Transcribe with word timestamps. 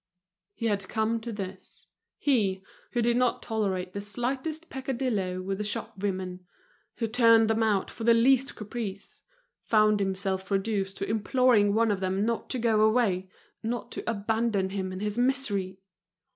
He 0.55 0.65
had 0.65 0.89
come 0.89 1.21
to 1.21 1.31
this. 1.31 1.85
He, 2.17 2.63
who 2.93 3.03
did 3.03 3.17
not 3.17 3.43
tolerate 3.43 3.93
the 3.93 4.01
slightest 4.01 4.67
peccadillo 4.67 5.43
with 5.43 5.59
the 5.59 5.63
shopwomen, 5.63 6.39
who 6.95 7.07
turned 7.07 7.47
them 7.47 7.61
out 7.61 7.91
for 7.91 8.03
the 8.03 8.15
least 8.15 8.55
caprice, 8.55 9.21
found 9.61 9.99
himself 9.99 10.49
reduced 10.49 10.97
to 10.97 11.07
imploring 11.07 11.75
one 11.75 11.91
of 11.91 11.99
them 11.99 12.25
not 12.25 12.49
to 12.49 12.57
go 12.57 12.81
away, 12.81 13.29
not 13.61 13.91
to 13.91 14.03
abandon 14.09 14.71
him 14.71 14.91
in 14.91 15.01
his 15.01 15.19
misery. 15.19 15.77